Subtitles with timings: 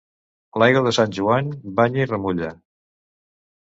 [0.63, 1.53] L'aigua de Sant Joan
[1.83, 2.53] banya i remulla.